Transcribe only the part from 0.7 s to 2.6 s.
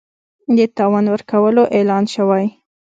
تاوان ورکولو اعلان شوی